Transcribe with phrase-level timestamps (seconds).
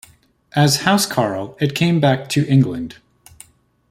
[0.55, 2.95] As "housecarl", it came back to England.